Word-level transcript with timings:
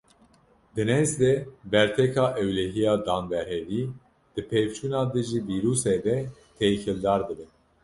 Di 0.73 0.83
nêz 0.89 1.09
de 1.21 1.31
berteka 1.71 2.25
ewlehiya 2.41 2.93
danberhevî 3.05 3.81
di 4.33 4.41
pevçûna 4.51 5.01
dijî 5.13 5.39
vîrûsê 5.47 5.97
de 6.05 6.15
têkildar 6.57 7.21
dibe. 7.27 7.45